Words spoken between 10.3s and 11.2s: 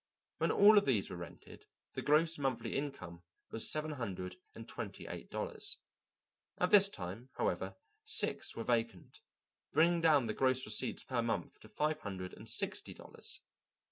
gross receipts